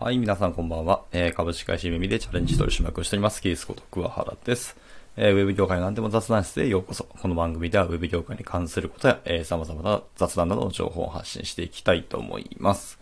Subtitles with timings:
[0.00, 1.02] はい、皆さんこんばんは。
[1.10, 4.76] えー、株式会社耳でチャレンジ取り締役をしております、キースこと桑原です。
[5.16, 7.02] えー、ウェブ業界なんでも雑談室へようこそ。
[7.02, 13.00] この番組ではウェブ業界に関することや、えー、様々な雑談などの情報を発信していきたいと思います。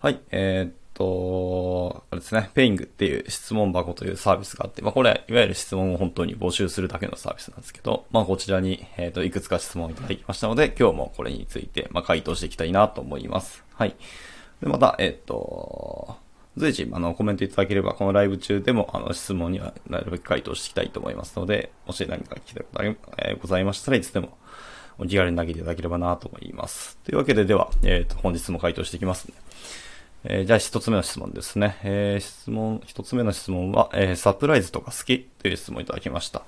[0.00, 13.62] はい、えー、っと、あれですね、ペイングっていう質問箱というサービスがあって、まあこれ、いわゆる質問を本当に募集するだけのサービスなんですけど、まあこちらに、えー、っと、いくつか質問をいただきましたので、今日もこれについて、まあ回答していきたいなと思います。
[13.74, 13.94] はい。
[14.60, 16.16] で、また、えっと、
[16.56, 24.38] 随時、あの、コメントいただければ、このライブ中でも、あの、質問にはなるべく回答していきたいと思いますので、もし何か聞きたいことが、えございましたらいつでも
[24.98, 26.96] お気軽に投げていただければなと思います。
[27.04, 29.34] というわけで、では、えっ、ー、と、本日も回答していきます、ね。
[30.26, 31.76] えー、じゃあ一つ目の質問ですね。
[31.84, 36.42] えー、質問、一つ目の質問は、えー、サプライズとか好きという質問いただきました。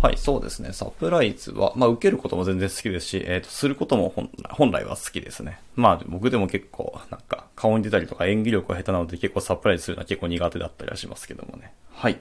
[0.00, 0.72] はい、そうですね。
[0.72, 4.12] サプライズは、まあ、受けることも全然好きですし、えっ、ー、と、することも
[4.50, 5.58] 本来は好きですね。
[5.74, 11.72] まあ、僕でも結構、なんか、顔に出たりとか演技力が下手なので結構サプライズするのは結構苦手だったりはしますけどもね。
[11.92, 12.20] はい。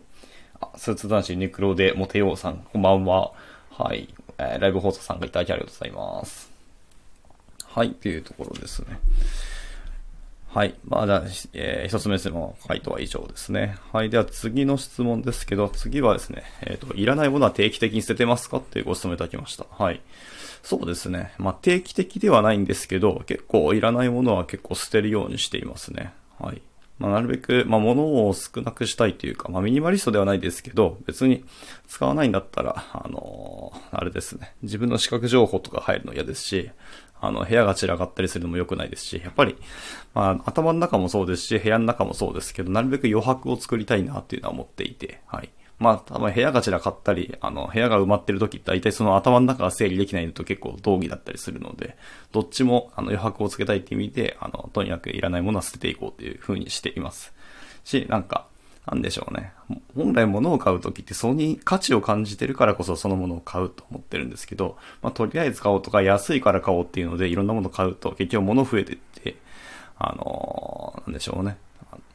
[0.59, 3.31] あ、スーツ男子ユニクロでモテようさん、こんばんは。
[3.69, 4.11] はい。
[4.39, 6.51] えー、ライブ放送さんがいただきありがとうございます。
[7.63, 8.97] はい、というところですね。
[10.55, 10.75] はい。
[10.87, 13.75] まあ、じゃあ、えー、一つ目の回答は以上ですね。
[13.91, 14.09] はい。
[14.09, 19.65] では次の質問ですけど、次はですね、えっ、ー、と、いらないものは定期的に捨ててますかっていうご質問いただきました。
[19.69, 19.99] はい。
[20.63, 21.33] そうですね。
[21.39, 26.13] まあ、定期的ではないんですけど、結構いらないものは結構捨てるようにしていますね。
[26.39, 26.61] はい。
[26.99, 31.43] まあ、なるべく、まあ、物を少なくしたいというか、まあ、ミニマリストではないですけど、別に
[31.87, 34.53] 使わないんだったら、あのー、あれですね。
[34.63, 36.71] 自分の視覚情報とか入るの嫌ですし、
[37.21, 39.55] あの、部屋が散らかったりするのも良くないですし、やっぱり、
[40.13, 45.49] まあ、頭の中もそうですし、部屋の中もそうですけど、なるべく余白を作りたいなっていうのは思っていて、はい。
[45.77, 51.97] まあ、多分部屋が散らかったり、あの、部屋が埋まってる時って大体その頭の中が整理できないのと結構同義だったりするので、
[52.31, 57.33] どっちも、あの、余白をつけたいって意味で、あの、とにかくいらないものは捨てていこうっていう風にしています。
[57.83, 58.47] し、なんか、
[58.87, 59.51] なんでしょうね。
[59.95, 69.37] 本来物を買うときってそうに価値を感じてるからこそそのものを買うと思ってるんですけど、まあ、とりあえず買おうとか安いから買おうっていうのでいろんなもの買うと結局物増えてって、
[69.97, 71.57] あのー、なんでしょうね。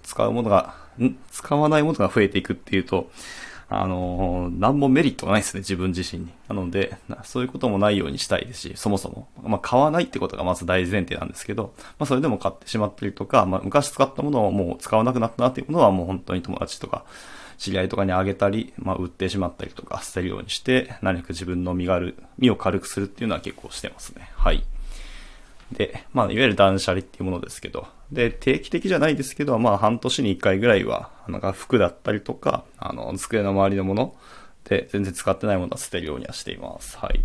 [0.02, 1.16] 使うものが、ん？
[1.30, 3.10] 使わないものが増えていくっていうと、
[3.72, 6.32] あの、何もメリットがないですね、自分自身に。
[6.48, 9.28] なので、そういうこともないようにしたいですし、そもそも。
[9.40, 17.04] まあ、買わないってことがまず大前提なんですけど、まあ、それでも買ってしまったりとか、まあ、昔使ったものをもう使わなくなったなっていうものはもう本当に友達とか、
[17.58, 24.30] 知り合いとかにあげたり、まあ、売ってしまったりとか捨てるようにして、何か自分の身軽、身を軽くするっていうのは結構してますね。
[24.34, 24.64] はい。
[25.72, 34.14] で、まあ、いわゆる断捨離っていうものですけど、で、定期的じゃないですけど、まあ、半年に一回ぐらいは、なんか服だったりとか、あの、机の周りのもの
[34.64, 36.98] で、全然使ってないものは捨てるようにはしています。
[36.98, 37.20] はい。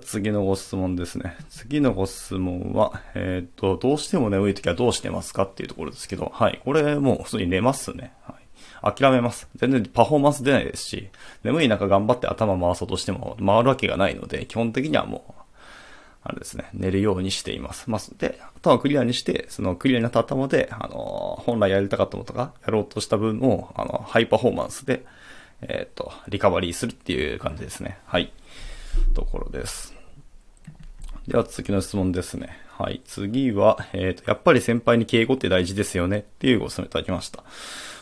[0.00, 1.36] 次のご質問ですね。
[1.50, 6.60] 次のご質問は、えっ、と、どうしても眠い時はどうしてますかっていうところですけど、はい。
[6.64, 8.12] これもう普通に寝ますね。
[8.22, 8.44] はい。
[8.98, 9.48] 諦めます。
[9.56, 11.10] 全然パフォーマンス出ないですし、
[11.42, 15.43] 眠い中頑張って頭回そうとしても回るわけがないので、基本的にはもう
[16.26, 17.90] あれですね、寝るようにしています。
[17.90, 25.04] まあ、で、頭をクリアにして、そのクリアになった頭で、あの、本来やりたかったものとか、やろうとした分を、あの、ハイパフォーマンスで、
[25.60, 27.98] えっ、ー、と、リカバリーするっていう感じですね。
[28.06, 28.32] はい。
[29.12, 29.94] ところです。
[31.28, 32.58] では次の質問ですね。
[32.68, 33.02] はい。
[33.04, 37.44] 次は、えっ、ー、と、やっぱり先輩に敬語って大事ですよねっていうご質問いただきました。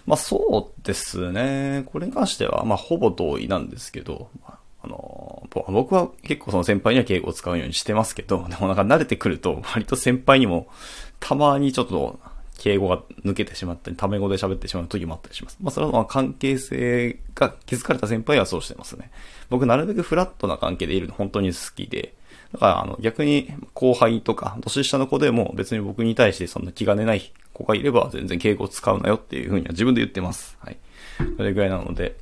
[0.07, 1.83] まあそうですね。
[1.87, 10.67] これに関しては、まあほぼ同意なんですけど、まああの、僕は結構その先輩には敬語を使うようにしてますけど、でもなんか慣れてくると、割と先輩にも、
[11.21, 12.19] たまにちょっと、
[12.59, 15.59] 敬語が抜けてしまったり、タメ語で喋ってしまう時もあったりします。
[15.61, 19.11] まあ、それは関係性が築かれた先輩はそうしてますね。
[19.51, 22.15] 僕、なるべくフラットな関係でいるの本当に好きで、
[22.53, 30.57] だから、あの、逆に後輩とか、年下の子でも別に僕に対してそんな気兼ねない子がいれば全然敬語を使うなよっていうふうには自分で言ってます。
[30.61, 30.77] はい。
[31.37, 32.17] それぐらいなので、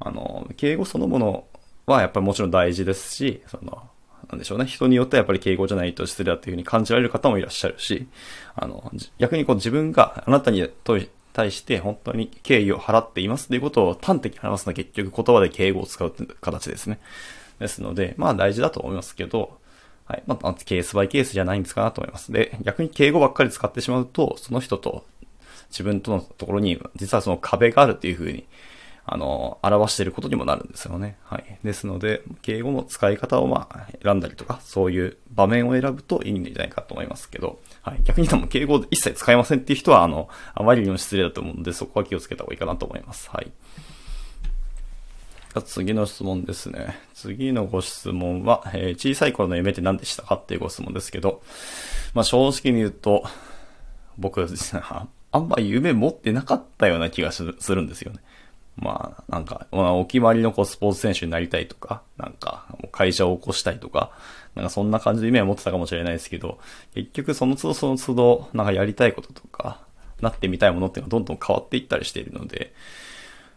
[0.00, 1.44] あの、敬語そのもの
[1.86, 3.88] はやっぱりもちろん大事ですし、その、
[4.30, 4.66] なんでしょうね。
[4.66, 8.08] 人によってはやっぱり敬語じゃないと失礼だっていうふうに感じられる方もいらっしゃるし、
[8.54, 10.66] あの、逆にこう自分があなたに
[11.32, 17.00] 対して本当に敬意を払っていますっていうことを端的に話すのは結局言葉で敬語を使うっていう形ですね。
[17.58, 19.58] ですので、まあ大事だと思いますけど、
[20.06, 20.22] はい。
[20.26, 22.30] まあ、ケースバイケースじゃないんですかなと思います。
[22.30, 25.04] で、逆に敬語ばっかり使ってしまうと、その人と
[25.70, 28.46] 自分とのところに実はその壁があるっていうふうに
[29.06, 31.16] あの、表していることにもなるんですよね。
[31.24, 31.58] はい。
[31.62, 38.00] ですので、敬語の使い方をまあ、選んだりとか、そういう場面を選ぶといいんじゃないかと思いますけど、はい。
[38.04, 43.28] 逆にでも敬語で一切使いませんっていう人は、あの、あまりにも失礼だと思うので、そこは気をつけた方がいいかなと思います。
[43.30, 43.52] はい。
[45.62, 46.98] 次の質問ですね。
[47.14, 51.42] 次のご質問は、えー、小さい頃の夢って何でしたかっていうご質問ですけど、
[52.12, 53.24] まあ正直に言うと、
[54.18, 54.44] 僕、
[55.30, 58.20] あんま夢持ってなかったような気がするんですよね。
[58.76, 64.10] まあ、なんか、お決まりのこうスポーツ選手になりたいとか、なんか、会社を起こしたいとか、
[64.54, 66.58] なんかそんな感じで夢は持ってたかもしれないですけど、
[66.94, 69.80] 結局その都度その都度、なんかやりたいこととか、
[70.20, 72.72] なってみたいものっていうのはどんどん変わっていったりしているので、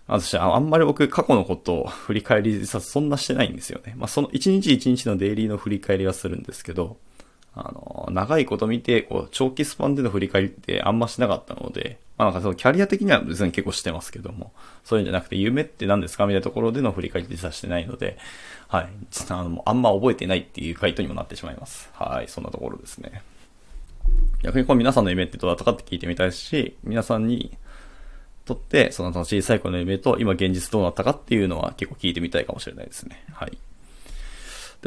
[0.07, 3.93] 私はあんまり僕過去のことを振り返りさそんなしてないんですよね。
[3.97, 6.97] まあその一日一日のデイリーの振り返りはするんですけど、
[7.59, 14.51] あの、長いこと見て、こう、長期スパンでの振り返りってあんましなかったので、まあなんかそのキャリア的には別に結構してますけども、
[14.83, 18.17] そういうんじゃなくて夢って何ですかみたいなところでの振り返りでさしてないので、
[18.67, 18.89] はい。
[19.29, 21.89] あの、あんま覚えてないっていう回答にもなってしまいます。
[21.93, 22.27] はい。
[22.27, 23.21] そんなところですね。
[24.43, 27.57] 逆にこう皆さんの夢ってどうだったかって聞いてみたいし、皆さんに
[28.45, 33.23] とって、その小さい頃の夢と今現実どうなったかっていうのは結構聞いてみたいかもしれないですね。
[33.31, 33.57] はい。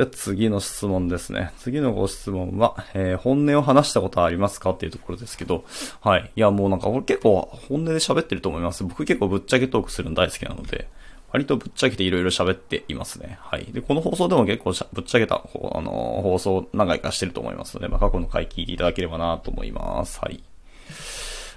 [0.01, 1.53] で、次の質問ですね。
[1.59, 5.63] 次のご質問は、えー、本音を話したことはありますかっていうところですけど、
[6.01, 6.33] はい。
[6.35, 8.83] いや、もうなんか、俺結構本音で喋ってると思います。
[8.83, 10.89] 僕結構ぶっちゃけトークするの大好きなので、
[11.33, 13.37] 割とぶっちゃけていろいろ喋っていますね。
[13.43, 13.67] はい。
[13.67, 20.19] で、この放送でも結構ぶっちゃけた、あのー、放送何回かしてると思いますので、まあ、過去の回聞いていただければなと思います。
[20.21, 20.43] はい。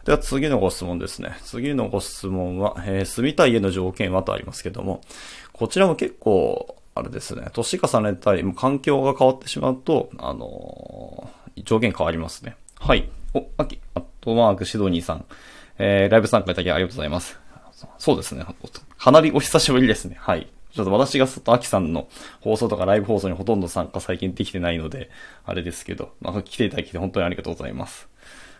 [0.04, 1.38] では次のご質問ですね。
[1.44, 5.00] 次のご質問は、えー、住みたい家の条件はとありますけども、
[5.54, 12.56] こちらも結構、あれですね、年重ねたりも、環境が変わってしまうと、あのー、条件変わりますね。
[12.80, 13.10] はい。
[13.34, 15.26] お、あき、アットマークシドニーさん。
[15.80, 17.40] えー、ライブ参加いただきありがとうございます。
[17.98, 18.46] そうですね。
[18.98, 20.18] かなりお久しぶりですね。
[20.20, 20.48] はい。
[20.74, 22.08] ちょっと私がと、アキさんの
[22.42, 25.10] 放送とかライブ放送にほとんど参加最近できてないので、
[25.46, 28.08] あれですけど、まあ、来ていただきて本当にありがとうございます。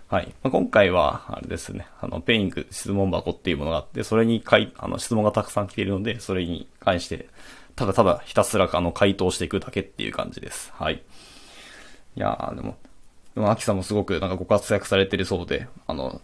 [0.08, 0.28] はい。
[0.44, 7.30] まあ、今回は、あれですね、あの、ペイング質問箱っていうものがあって、それにかい、あの、質問がたくさん来ているので、それに関して、
[7.76, 10.72] ただただひたすらあの回答していくだけっていう感じです。
[10.76, 11.04] はい。
[12.16, 12.78] いやー、でも、
[13.34, 16.22] でも、アキさんもすごくなんかご活躍されてるそうで、あの、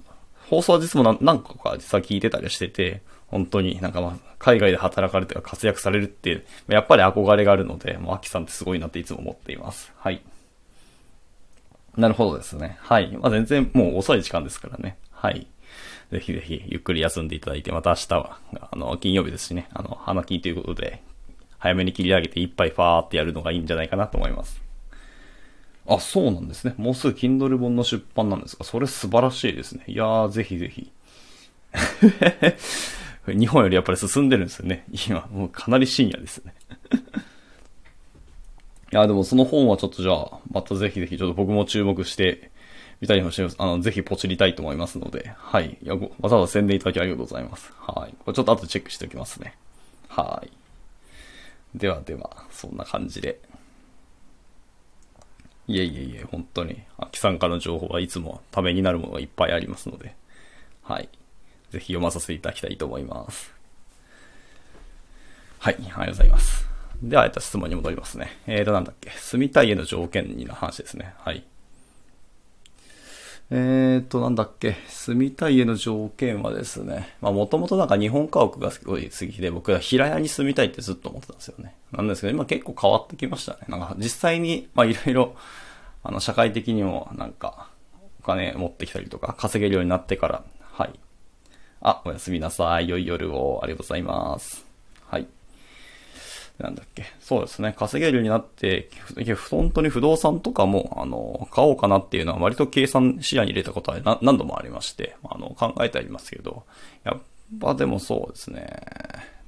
[0.50, 9.92] 放送は実も何個か実は聞いてたりしてて、本当になんかまあ、海外で働かれて活躍されるって、やっぱり憧れがあるので、もうアキさんってすごいなっていつも思っています。
[9.98, 10.22] はい。
[11.98, 12.78] なるほどですね。
[12.82, 13.16] はい。
[13.18, 14.98] まあ全然もう遅い時間ですからね。
[15.12, 15.48] はい。
[16.12, 18.40] ぜひぜひゆっくり休んでいただいて、また明日は、
[18.72, 21.04] あの、金曜日ですしね、あの、花金ということで、
[21.60, 24.62] 早めに切り上げて一杯ファーってやるのがいいんじゃないかなと思います。
[25.86, 26.74] あ、そうなんですね。
[26.78, 28.64] もうすぐ Kindle 本の出版なんですか？
[28.64, 29.84] それ素晴らしいですね。
[29.88, 30.92] いやー、ぜひぜひ。
[33.28, 34.86] 日本よりやっぱり進んでるんですよね。
[35.08, 36.54] 今、もうかなり深夜ですね。
[38.92, 42.50] いや、でもその本はちょっとじゃあ、またぜひぜひちょっと僕も注目して
[43.02, 43.56] みたりもします。
[43.60, 45.78] あの、ぜひポチりたいと思いますので、はい。
[45.84, 47.72] いや、わざわざ宣伝いただきありがとうございます。
[47.80, 48.16] はい。
[48.20, 49.56] これちょっと後でチェックしておきますね。
[50.08, 50.52] はい。
[51.76, 53.40] ではでは、そんな感じで。
[55.68, 60.16] いえいえいえ、本当に、秋さんからの情報はいつもためになるものがいっぱいありますので、
[60.82, 61.10] はい。
[61.70, 63.54] ぜひ読まさせていただきたいと思います。
[65.60, 66.68] はい、ありがとうございます。
[67.04, 68.40] では、えっと、質問に戻りますね。
[68.48, 69.12] えーと、なんだっけ。
[69.12, 71.14] 住みたい家の条件にの話ですね。
[71.20, 71.46] はい。
[73.52, 81.74] えーと、なんだっけ、住みたい家の条件はですね、まあもともとなんか日本家屋がすごい好きで、僕は平屋に住みたいってずっと思ってたんですよね。
[81.92, 83.60] なんですけど、今結構変わってきましたね。
[83.68, 85.36] なんか実際に、まあいろいろ、
[86.04, 87.70] あの、社会的にもなんか、
[88.22, 90.94] お金持ってきたりとか、稼げるようになってから、はい。
[91.82, 92.88] あ、おやすみなさい。
[92.88, 93.62] 良い夜を。
[93.64, 94.64] ありがとうございます。
[95.08, 95.26] はい。
[96.60, 97.06] なんだっけ？
[97.22, 97.74] そうですね。
[97.78, 98.90] 稼げるようになって、
[99.50, 106.64] 本当に不動産とかも、あの、買おうかなっていうのは割と計算視野に入れたことは何度もありまして、あの、考えてありますけど、
[107.06, 107.22] やっ
[107.60, 108.68] ぱでもそうですね。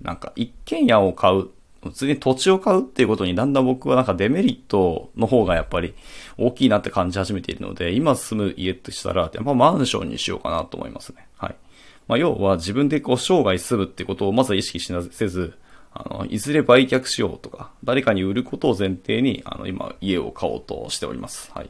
[0.01, 1.49] なんか一軒家を買う、
[1.93, 5.93] 次に土地を買うっていうことにだんだん僕はなんかデメリットの方がやっぱり
[6.37, 11.27] 大きいなって感じ始めているので、今住む家としたら、やっぱマンションにしようかなと思いますね。
[11.37, 11.55] はい。
[12.07, 15.55] まあ、要は自分でこう生涯住むってことをまず意識しなせず、
[15.93, 21.51] あの、いずれ売却しようとか、誰かに売ることを前提に、あの、今、家を買おうとしております。
[21.53, 21.69] はい。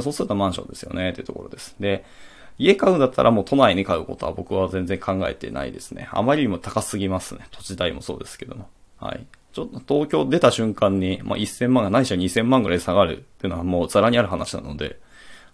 [0.00, 1.76] そうするとマンションですよね、というところです。
[1.78, 2.04] で、
[2.58, 6.08] 家買うんだったらもう都内に買うことは僕は全然考えてないですね。
[6.10, 7.46] あまりにも高すぎますね。
[7.52, 8.68] 土地代もそうですけども。
[8.98, 9.24] はい。
[9.52, 14.98] ちょっと東京出た瞬間に、まあ、1000万がないしは2000万ぐらい下がるっていうのはもうザラにある話なので、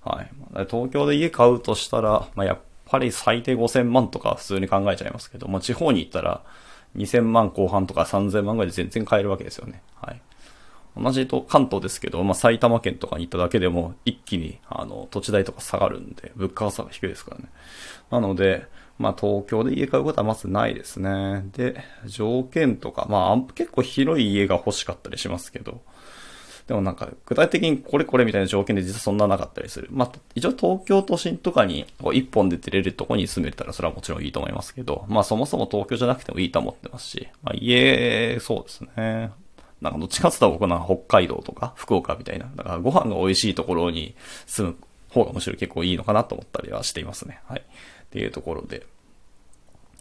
[0.02, 0.30] はい。
[0.70, 6.42] 東京で家買うとしたら、まあ、やっぱり最低5000万とか普通に考えちゃいますけど、まあ、地方に行ったら、
[6.96, 9.82] 2000万後半とか3000万ぐらいで全然買えるわけですよね。
[10.00, 10.20] はい。
[10.96, 17.46] 同じと関東ですけど、まあ、埼玉県とかに行っただけでも一気にあの土地代とか下がるんで、物価差が低いですからね。
[18.10, 18.66] なので、
[18.98, 21.44] まあ、東京で家買うことはまずないですね。
[21.52, 25.80] で、条件とか、まあ、結構広い家が欲しかったりしますけど、
[26.66, 29.88] でもなんか、具体的にこれこれみたいな条件で実はそんななかったりする。
[29.90, 39.30] まあ、一応東京都心とかにこう一本で出れるとこに住めたらそれはもちろんいいと思いますけど、まあそもそも東京じゃなくてもいいと思ってますし、まあ家、そうですね。
[39.82, 44.14] なんかどっちかって言ったら僕は北海道とか福岡みたいな、だからご飯が美味しいところに
[44.46, 44.76] 住む
[45.10, 47.40] 方がむしろ結構いいのかなと思ったりはしていますね。
[47.46, 47.60] はい。
[47.60, 48.86] っていうところで。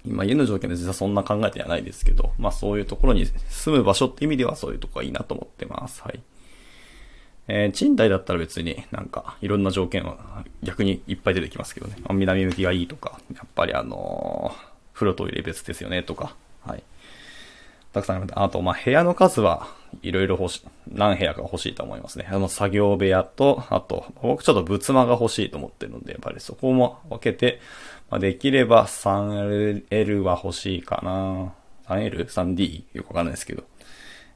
[0.05, 6.01] 今家の条件で実はそんな考えてはないですけど、まあそういうところに住む場所って意味ではそういうとこがいいなと思ってます。
[6.01, 6.21] はい。
[7.47, 11.97] えー、賃貸だったら別になんかいろんな条件は逆にいっぱい出てきますけどね。
[12.09, 16.35] 南向きがいいとか、やっぱりあのー、風呂トイレ別ですよねとか、
[16.65, 16.83] はい。
[17.93, 19.67] たくさんあるあと、まあ、部屋の数は
[20.01, 22.27] いろいろ欲しい、何部屋か欲しいと思いますね。
[22.29, 27.61] あの、作業部屋と、あと、僕ちょっと仏間が欲しいと思ってるので、やっぱりそこも分けて、
[28.09, 31.53] まあ、できれば 3L は欲しいかな
[31.87, 32.83] 3L?3D?
[32.93, 33.63] よくわかんないですけど。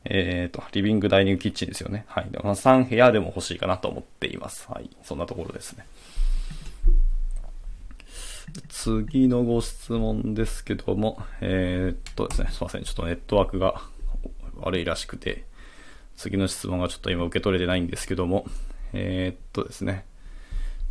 [0.09, 2.05] えっ、ー、と、リビングダイニングキッチンですよね。
[2.07, 2.29] はい。
[2.43, 4.67] まあ、3部屋でも欲しいかなと思っています。
[4.71, 4.89] はい。
[5.03, 5.85] そんなところですね。
[8.69, 12.83] 次のご質問ですけども、えー、っとですね、すいません。
[12.83, 13.81] ちょっとネットワークが
[14.55, 15.43] 悪いらしくて、
[16.15, 18.45] 次の質問がちょっと今受け取れてないんですけども、
[18.93, 20.05] えー、っとですね、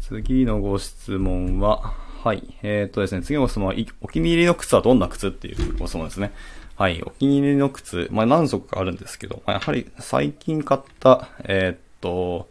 [0.01, 2.55] 次のご質問は、はい。
[2.63, 6.33] えー、っとですね、次のご質問は、お気に入りの靴はどんな靴っていうご質問ですね。
[6.77, 7.03] はい。
[7.03, 12.49] お気に入りの靴、まあ何足かあるんですけど、まあ、やはり最近買った、えー、っと、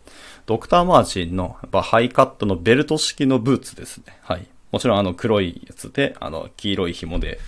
[0.48, 4.18] ドクターマーチンのやっぱハイカットのベルト式のブーツですね。
[4.22, 4.48] はい。
[4.72, 7.40] もちろんあの黒いやつで、あの黄色い紐で、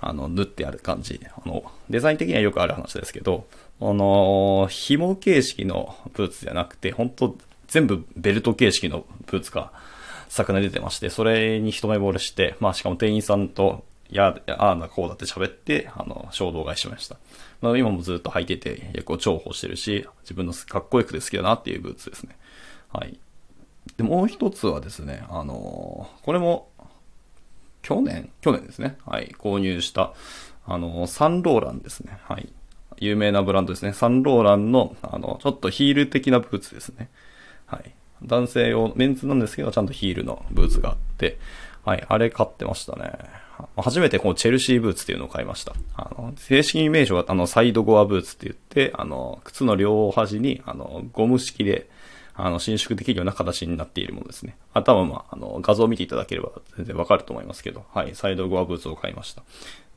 [0.00, 1.20] あの縫ってある感じ。
[1.24, 3.46] あの、デザイン的にはよくある話ですけど、
[3.80, 7.36] あの、紐形式のブーツじゃなくて、本当
[7.68, 9.72] 全部ベルト形式のブーツが
[10.28, 17.16] 昨年出てまして、それに一目惚れして、まあしかも店員さんと、や、ああなこうだって喋って、あの、衝動買いしました。
[17.60, 22.36] まあ今もずっと履いてて、結構重宝してるし、自分のかっこよくて好きだなっていうブーツですね。
[22.92, 23.18] はい。
[23.96, 26.68] で、もう一つはですね、あのー、これも、
[27.82, 28.96] 去年去年ですね。
[29.04, 29.34] はい。
[29.38, 30.14] 購入した、
[30.66, 32.18] あのー、サンローランですね。
[32.24, 32.52] はい。
[32.98, 33.92] 有名なブランドですね。
[33.92, 37.10] サンローランの、あの、ちょっとヒール的なブーツですね。
[37.66, 37.92] はい。
[38.22, 41.38] 男性用、メンズなんですけど、ちゃんとヒールのブーツがあって、
[41.84, 42.04] はい。
[42.08, 43.12] あれ買ってましたね。
[43.76, 45.74] 初めてこのチェルシーブーツっていうのを買いました。
[45.96, 51.88] あの、正式名称は、あの、サイドゴアブーツって言って、あの、靴の両端に、あの、ゴム式で、
[52.36, 54.56] あの、伸縮できるような形になっているものですね。
[54.72, 59.42] あとはまあ、あの、画像を見ていただければ全然わかると思いますけど、はい、サイドゴアブーツを買いました。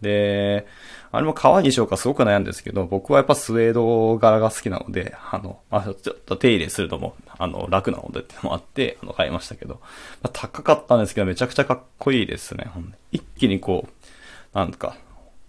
[0.01, 0.67] で、
[1.11, 1.97] あれも革にしようか？
[1.97, 9.79] すごく悩んですけど、僕はやっぱスウェード柄が好きなので、あの、まあ、ちょっと手入れするのも、あの、楽なのでってのもあって、あの、買いましたけど、
[10.21, 12.69] まあ、高かったんですけど、めちゃくちゃかっこいいですね。
[13.11, 14.95] 一気にこう、なんか、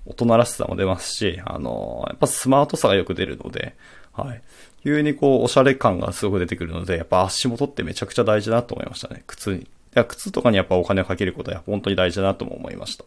[0.07, 3.77] 大人らしさも出ますし、あの、やっぱスマートさがよく出るので、
[4.15, 4.43] はい。
[4.83, 9.23] 急にこう、おしゃれ感がすごく出てくるので、やっぱ足元ってめちゃくちゃ大事だなと思いましたね。
[9.27, 9.63] 靴に。
[9.63, 13.05] いや、靴とかにやっぱお金をかけることは本当に大事だなとも思いました。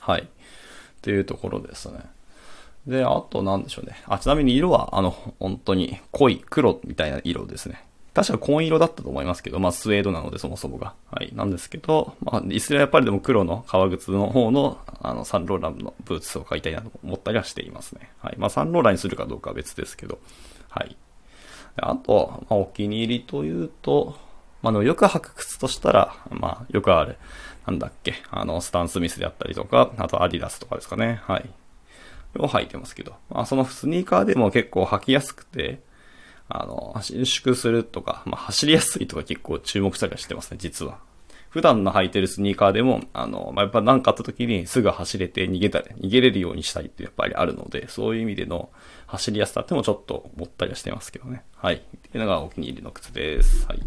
[0.00, 0.22] はい。
[0.22, 0.26] っ
[1.02, 2.00] ていうところですね。
[2.86, 4.02] で、あとなんでしょうね。
[4.06, 7.84] あ、ちなみに色は、あの、本当に濃い黒みたいな色ですね。
[8.12, 10.94] 確か紺色だったと思いますけど、まあ、スウェードなのでそもそもが。
[11.10, 11.30] はい。
[11.34, 18.10] なんですけど、まあ、いずれやっぱりでも黒の革靴の方の、あの、サンローランのブーツを買いたいなと思ったりはしていますね。
[18.20, 18.34] はい。
[18.38, 20.18] まあ、サンローランにするかどうかは別ですけど。
[20.70, 20.96] はい。
[21.76, 24.16] あと、まあ、お気に入りというと、
[24.62, 27.16] まあ、のよく履く靴としたら、まあ、よくある、
[27.66, 31.20] なんだっけ、あの、スタン・スミスであったりとか、あとアディダスとかですかね。
[31.24, 31.50] はい。
[32.38, 35.80] を履いてますけど、まあ、そのスニーカーでも結構履きやすくて、
[36.48, 40.98] あの、伸縮するとか、まあ、走りやすいとか結構注目したりはしてますね、実は。
[41.50, 48.70] 普段の履いてるスニーカーでも、あの、まあ、やっぱ何かあった時にすぐ走れて逃げたり、逃げれるようにしたいってやっぱりあるので、そういう意味での
[49.06, 51.42] 走りやすさってもちょっと思ったりはしてますけどね。
[51.56, 51.74] はい。
[51.74, 53.66] っていうのがお気に入りの靴です。
[53.66, 53.80] はい。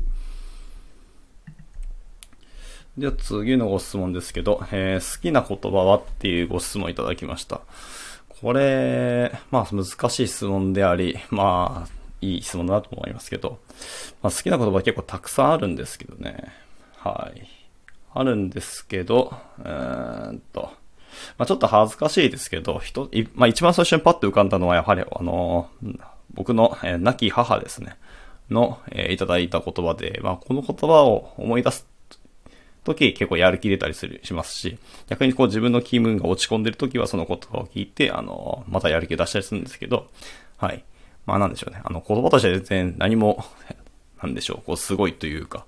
[2.97, 7.61] では次のご質問ですけど、えー、好きな言葉はっていうご質問いただきました。
[8.27, 11.89] これ、まあ難しい質問であり、まあ
[12.19, 13.59] いい質問だと思いますけど、
[14.21, 16.62] まあ好きな言葉結構たくさんあるんですけどね。
[17.03, 17.47] はい。
[18.13, 20.71] あるんですけど、えー、っと、
[21.37, 25.69] まあ、ちょっと恥ずかしいですけど、人、まあ、一番最初にパッと浮かんだのは、やはり、あの、
[26.33, 27.97] 僕の、えー、亡き母ですね。
[28.49, 31.87] の、えー、いただいた言葉で、まあ、この言葉を思い出す
[32.83, 40.07] 時結構やる気出たりする、しますし、逆にこう自分の気分が落ち込んでる時はその言葉を聞いて、あの、またやる気出したりするんですけど、
[40.57, 40.83] はい。
[41.25, 41.81] まあなんでしょうね。
[41.83, 43.43] あの、言葉としては全然何も、
[44.21, 45.65] なんでしょう、こうすごいというか、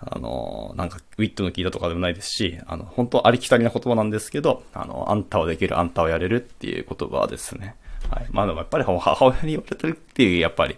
[0.00, 7.76] あの、なんか、ウィットの聞いたとかでもないですし、あの、本当ありきたりな言葉なんですけど、あの、あんたはできる、あんたはやれるっていう言葉ですね。
[8.10, 8.26] はい。
[8.30, 10.76] まあでもやっぱり母親に言われてるっていう、やっぱり、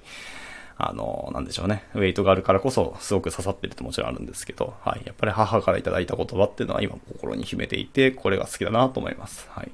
[0.76, 1.82] あの、なんでしょうね。
[1.94, 5.02] ウェイトがあるからこそ、すごく刺さってるってもちろんあるんですけど、はい。
[5.04, 9.48] やっぱり母からいただいた言葉っていうのは今心に秘めていて、これが好きだなと思います。
[9.50, 9.70] はい。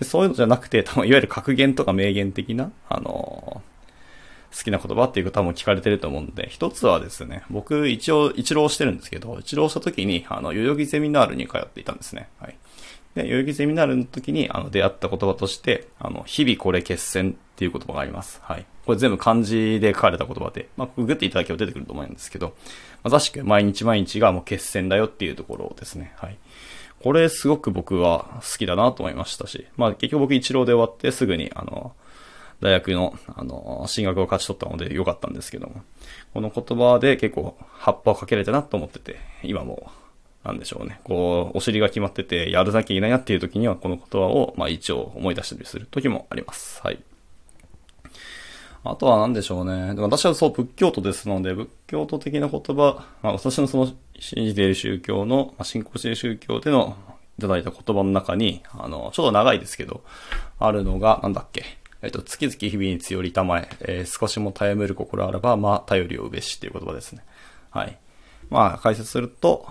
[0.00, 3.62] でそういうのじゃなくて、多分いわゆる格言とか名言的な、あの
[4.56, 12.28] 好きな言葉っていう方も聞かれてると思うんで、一つはですね、僕一応一浪してるんですけど、一浪した時に、あの、代々木ゼミナールに通っていたんですね。
[12.40, 12.56] はい。
[13.14, 18.40] で、代々木ゼミナールの時に、あの、出会った言葉として、あの、日々これ決戦っていう言葉があります。
[18.42, 18.66] はい。
[18.86, 22.54] これ全部漢字で書かれた言葉で、まあ、ググっていただければ出てくると思うんですけど、
[23.02, 26.12] まさしく毎日毎日がもう決戦だよっていうところですね。
[26.16, 26.38] はい。
[27.02, 31.92] これすごく僕は好きだなと思いましたし、まあ結局僕一浪で終わってすぐに、あの、
[32.60, 35.82] 大学の、あの、進学を勝ち取ったので良かったんですけども、
[36.34, 39.90] この言葉で結構葉っぱをかけられたなと思ってて、今も、
[40.44, 46.80] なんでしょうね、こう、お尻が決まってて、やるだけいないなっていう時には、この言葉を、まあ一応思い出したりする時もあります。
[46.82, 46.98] はい。
[48.84, 49.94] あとは何でしょうね。
[49.98, 56.96] 私はそう仏教徒ですので、仏教徒的な言葉、まあ私のその信じている宗教の、まあ、信仰している宗教での
[57.38, 60.02] いただいた言葉の中に、あの、ちょっと長いですけど、
[60.58, 61.64] あるのが、なんだっけ。
[62.02, 67.24] えっと、月々日々に強りたまえ、えー、少しも絶えむる心あらば、まあ、頼りをうべしっていう言葉ですね。
[67.70, 67.98] はい。
[68.50, 69.66] まあ、解説すると、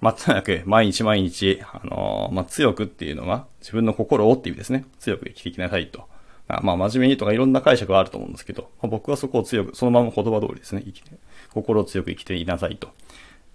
[0.00, 4.84] まあ、とにかく、毎日毎日、あのー、まあ、強くっていうのは、自分の心をっていう意味ですね。
[4.98, 6.08] 強く生きていきなさいと。
[6.48, 10.82] まあ、真面目にとかいろんな解釈があると思うんですけど、まあ、僕はそこを強く、そのまま言葉通りですね。
[10.84, 11.12] 生きて、
[11.54, 12.90] 心を強く生きていなさいと。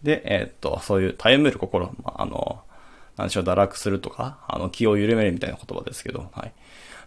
[0.02, 2.62] で、えー、っと、そういう、絶えむる心、まあ、あの、
[3.18, 6.54] 何でしょう、堕落するとか、あの、気を緩めるみたいな言葉ですけど、はい。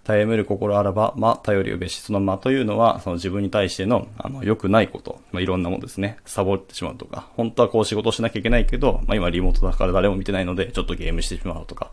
[0.04, 2.00] 絶えむる心あらば、ま、頼りをべし。
[2.00, 6.16] そのまというのは、その自分に対しての、あの、良くないこと、まあ、いろんなものですね。
[6.24, 11.90] サボってしまうとか、本当はこう仕事しなきゃいけないけど、まあ、今リモートだから誰も見てないので、ちょっとゲームしてしまうとか、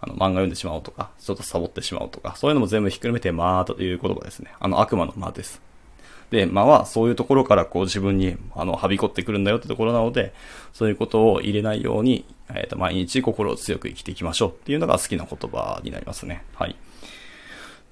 [0.00, 4.52] あの、漫画読んでしまおうとか、ちょっとサボってしまうとか、そういうのも全部ひっくるめて、まーという言葉ですね。
[4.60, 5.60] あの、悪魔の間です。
[6.30, 10.34] で、間はそういうところからこう自分に、あの、はびこってくるんだよってところなので、
[10.72, 16.44] そういうことを入れないように、えっ、ー、と、毎日心を強く生きていきましょうっていうのが好きな言葉になりますね。
[16.54, 16.76] はい。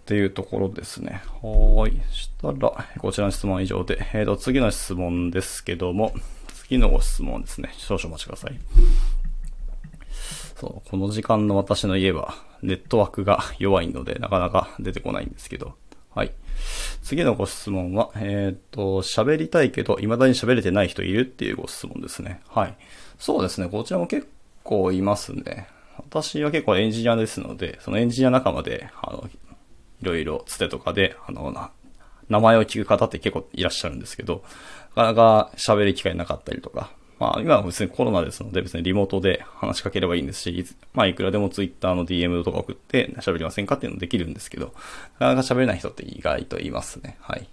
[0.07, 1.21] っていうところですね。
[1.43, 2.01] はい。
[2.13, 6.15] したら、こちらの質問は以上で、えっ、ー、と、次の質問ですけども、
[6.55, 7.71] 次のご質問ですね。
[7.77, 8.57] 少々お待ちください。
[10.61, 15.75] そう、この時間の私の家は、ネットワークが弱いので、なかなか出てこないんですけど、
[16.15, 16.31] はい。
[17.03, 22.43] 次のご質問は、えっ、ー、と、喋りたいけど、未だに喋れてない人いるっていうご質問ですね。
[22.47, 22.77] はい。
[23.19, 23.69] そうですね。
[23.69, 24.29] こちらも結
[24.63, 25.67] 構いますね。
[25.99, 29.29] 私は結構エンジニアですので、そのエンジニア仲間で、あの、
[30.03, 31.71] いろいろつてとかで、あの、な、
[32.29, 34.43] 名前を聞く方って結構いらっしゃるんですけど、
[34.95, 44.75] なかなか喋る機会なかったりとか、まあ今は別にコロナですので別にリモートで話しかければいいんですし、まあいくらでもツイッターの DM とか送って喋りませんかっていうのできるんですけど、
[45.19, 47.17] なかなか喋れない人って意外といますね。
[47.21, 47.49] はい。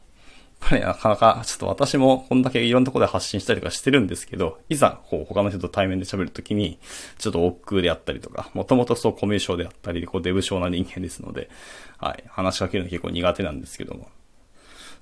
[0.70, 6.80] ぱりなかなか、ちょっと私もこんだけいろんなところで発信したりとかしてるんですけど、いざ、こう、他の人と対面で喋るときに、
[7.18, 11.50] ちょっと億劫であったりとか、もともとそうコミュ障であったり、こう、デブ症な人間ですので、
[11.98, 14.10] はい、話しかけるの結構苦手なんですけども、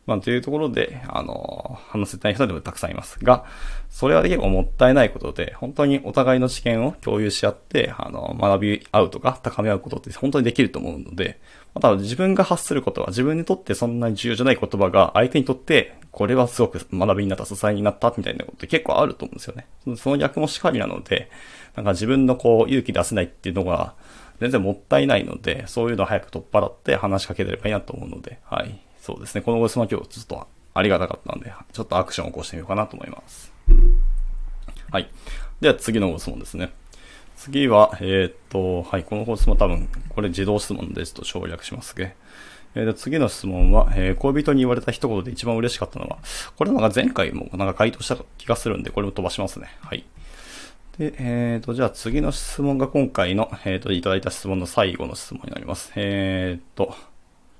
[0.07, 3.45] まあ、というところで、あの、話せたい人でもたくさんいますが、
[3.89, 11.39] それは結構もったいないことで、本当にお互いの知見を共有し合って、あの、学び合うとか、高め合うことって本当にできると思うので、
[11.75, 19.67] また自分が発することは自分にとってそんなに重要じゃない言葉が相手にとって、これはすごく学びになった、支えになったみたいなことって結構あると思うんですよね。
[19.97, 21.29] その逆もしかりなので、
[21.75, 23.93] なんか自分のこう勇気出せないっていうのが
[24.41, 28.81] 全然もったいないので、そういうのを早く取っ払って話しかければいいなと思うので、はい。
[29.01, 29.41] そうですね。
[29.41, 33.51] このご質問は今日ちょっとありがたかったんで、ちょっとアクションを起こしてみようかなと思います。
[34.91, 35.09] はい。
[35.59, 36.71] では次のご質問ですね。
[37.35, 42.15] 次は、えー、っと、はい、このご質問多分、これ自動質問でちょっと省略しますね。
[42.75, 46.19] えー、次の質問は、えー、恋人に言われた一言で一番嬉しかったのは、
[46.55, 49.69] これなんか前回もなんか回答した気がするんで、これも飛ばしますね。
[49.81, 50.05] はい。
[50.99, 55.91] で、えっ、と、じゃあ次の質問が今回の、えっ、と、いただいた質問の最後の質問になります。
[55.95, 56.95] えっ、と、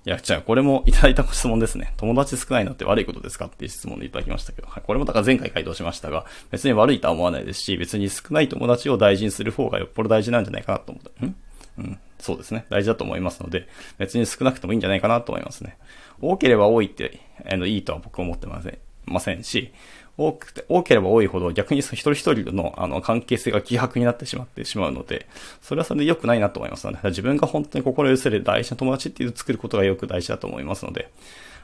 [0.04, 1.94] いや、じゃあこれもいただいたご質問ですね。
[1.98, 11.26] 友達少ないのって悪いことですかっていう質問でいただきましたけど、はい、これもだから前回回答しましたが、別に悪いとは思わないですし、別に少ない友達を大事にする方がよっぽど大事なんじゃないかなと思った。
[11.26, 11.36] ん？
[11.78, 12.00] うん。
[12.20, 12.66] そうですね。
[12.70, 15.78] 大事だと思いますので、別に少なくてもいいんじゃないかなと思いますね。
[16.20, 18.78] 多ければ多いって、あの、いいとは僕は思ってません。
[19.12, 19.72] ませんし、
[20.18, 25.28] 多くて、多ければ多いほど逆に一人一人のあの関係性が希薄になってしまってしまうので、
[25.62, 31.10] それはそれで良くないなと思いますので、自分が本当に心寄せる大事な友達っていう作ることがよく大事だと思いますので、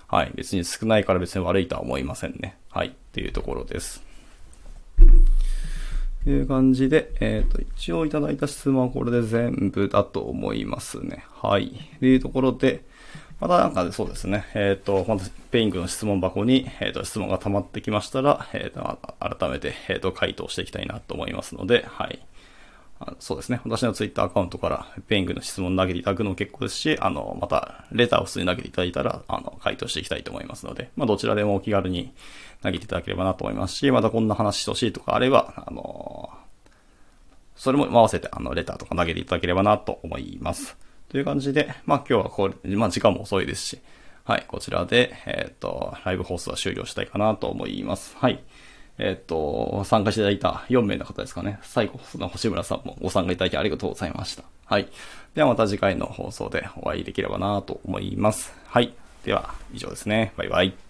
[0.08, 0.32] はい。
[0.36, 2.58] 別に少ないから別に悪いとは思いませんね。
[2.70, 2.88] はい。
[2.88, 4.02] っていうところです。
[6.24, 11.26] という感じで、えっ、ー、と、一応いただいた質問はこれで全部だと思いますね。
[11.42, 11.90] はい。
[12.00, 12.86] というところで、
[13.40, 22.20] またなんかそうですね、えっ、ー、と、また Peing の質問箱に、えっ、ー、と、質問が溜まってきましたら、えっ、ー、と、改めて、えっ、と、回答していきたいなと思いますので、はい。
[23.20, 23.62] そうですね。
[23.64, 32.12] 私のツイッターアカウントから Peing の質問投げていただくのも結構ですし、あの、また、レターを普通に投げていただいたら、あの、回答していきたいと思いますので、まあ、どちらでもお気軽に
[32.64, 36.32] 投げていただければなと思いますし、またこんな話してほしいとかあれば、あの、
[37.56, 40.76] それも合わせて、あの、レターとか投げていただければなと思います。
[41.10, 43.80] という感じで、まあ、今日はこれ、まあ、時間も遅いですし、
[44.26, 48.16] はい、こちらで、えっ、ー、と、ライブ放送は終了したいかなと思います。
[48.18, 48.44] はい。
[48.98, 51.60] えっと、参加していただいた4名の方ですかね。
[51.62, 54.44] 最後、その星村さんもご参加いただきありがとうございました。
[54.66, 54.90] はい。
[55.36, 58.54] ではまた次回の放送でお会いできればなと思います。
[58.68, 58.94] はい。
[59.24, 60.34] では、以上ですね。
[60.36, 60.87] バイバイ。